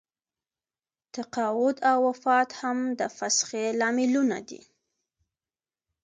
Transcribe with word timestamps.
تقاعد 1.15 1.77
او 1.91 1.97
وفات 2.09 2.49
هم 2.61 2.77
د 2.99 3.01
فسخې 3.17 3.65
لاملونه 3.79 4.37
دي. 4.49 4.61